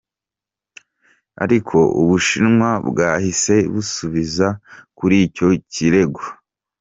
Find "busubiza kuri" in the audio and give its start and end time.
3.73-5.15